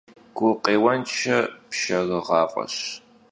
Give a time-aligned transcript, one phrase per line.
[0.37, 1.37] Gukhêuenşşe
[1.69, 2.75] pşşerığuaf'eş.